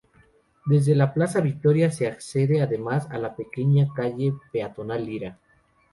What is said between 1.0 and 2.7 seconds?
Plaza Victoria se accede